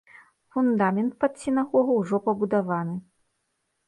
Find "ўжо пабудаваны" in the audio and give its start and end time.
1.99-2.95